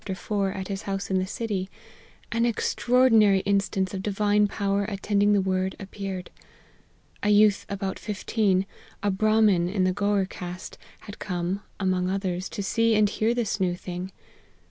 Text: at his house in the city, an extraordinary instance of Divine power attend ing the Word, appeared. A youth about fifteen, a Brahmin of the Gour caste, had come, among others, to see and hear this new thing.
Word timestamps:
at 0.55 0.67
his 0.67 0.81
house 0.89 1.11
in 1.11 1.19
the 1.19 1.27
city, 1.27 1.69
an 2.31 2.43
extraordinary 2.43 3.41
instance 3.41 3.93
of 3.93 4.01
Divine 4.01 4.47
power 4.47 4.83
attend 4.85 5.21
ing 5.21 5.31
the 5.33 5.41
Word, 5.41 5.75
appeared. 5.79 6.31
A 7.21 7.29
youth 7.29 7.67
about 7.69 7.99
fifteen, 7.99 8.65
a 9.03 9.11
Brahmin 9.11 9.69
of 9.69 9.83
the 9.83 9.93
Gour 9.93 10.25
caste, 10.25 10.79
had 11.01 11.19
come, 11.19 11.61
among 11.79 12.09
others, 12.09 12.49
to 12.49 12.63
see 12.63 12.95
and 12.95 13.07
hear 13.11 13.35
this 13.35 13.59
new 13.59 13.75
thing. 13.75 14.11